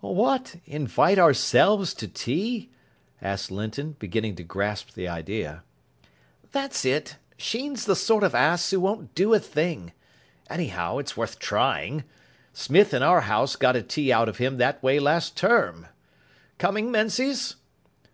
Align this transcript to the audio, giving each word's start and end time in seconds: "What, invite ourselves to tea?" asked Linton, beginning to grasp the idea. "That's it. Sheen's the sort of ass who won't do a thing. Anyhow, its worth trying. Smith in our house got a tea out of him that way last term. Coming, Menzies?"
"What, 0.00 0.56
invite 0.66 1.18
ourselves 1.18 1.94
to 1.94 2.06
tea?" 2.06 2.68
asked 3.22 3.50
Linton, 3.50 3.96
beginning 3.98 4.34
to 4.36 4.42
grasp 4.42 4.90
the 4.90 5.08
idea. 5.08 5.62
"That's 6.52 6.84
it. 6.84 7.16
Sheen's 7.38 7.86
the 7.86 7.96
sort 7.96 8.22
of 8.22 8.34
ass 8.34 8.70
who 8.72 8.78
won't 8.80 9.14
do 9.14 9.32
a 9.32 9.38
thing. 9.38 9.92
Anyhow, 10.50 10.98
its 10.98 11.16
worth 11.16 11.38
trying. 11.38 12.04
Smith 12.52 12.92
in 12.92 13.02
our 13.02 13.22
house 13.22 13.56
got 13.56 13.74
a 13.74 13.80
tea 13.82 14.12
out 14.12 14.28
of 14.28 14.36
him 14.36 14.58
that 14.58 14.82
way 14.82 15.00
last 15.00 15.34
term. 15.34 15.86
Coming, 16.58 16.90
Menzies?" 16.90 17.56